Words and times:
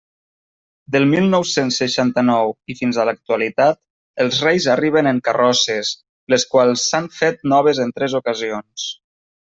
Del 0.93 1.03
mil 1.09 1.27
nou-cents 1.33 1.77
seixanta-nou 1.81 2.53
i 2.73 2.77
fins 2.79 2.97
a 2.97 3.05
l'actualitat, 3.11 3.81
els 4.27 4.41
Reis 4.49 4.69
arriben 4.79 5.13
en 5.13 5.23
carrosses, 5.31 5.95
les 6.37 6.51
quals 6.57 6.91
s'han 6.91 7.15
fet 7.23 7.51
noves 7.57 7.87
en 7.89 7.99
tres 8.01 8.23
ocasions. 8.25 8.93